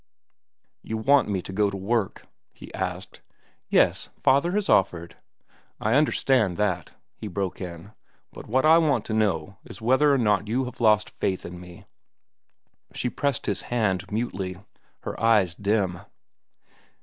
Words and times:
"You 0.81 0.97
want 0.97 1.29
me 1.29 1.43
to 1.43 1.53
go 1.53 1.69
to 1.69 1.77
work?" 1.77 2.25
he 2.55 2.73
asked. 2.73 3.21
"Yes. 3.69 4.09
Father 4.23 4.53
has 4.53 4.67
offered—" 4.67 5.15
"I 5.79 5.93
understand 5.93 6.59
all 6.59 6.65
that," 6.65 6.93
he 7.15 7.27
broke 7.27 7.61
in; 7.61 7.91
"but 8.33 8.47
what 8.47 8.65
I 8.65 8.79
want 8.79 9.05
to 9.05 9.13
know 9.13 9.57
is 9.63 9.79
whether 9.79 10.11
or 10.11 10.17
not 10.17 10.47
you 10.47 10.65
have 10.65 10.81
lost 10.81 11.11
faith 11.11 11.45
in 11.45 11.59
me?" 11.59 11.85
She 12.95 13.11
pressed 13.11 13.45
his 13.45 13.61
hand 13.69 14.11
mutely, 14.11 14.57
her 15.01 15.21
eyes 15.21 15.53
dim. 15.53 15.99